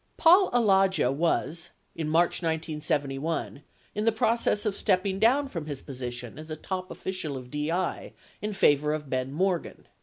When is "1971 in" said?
2.41-4.03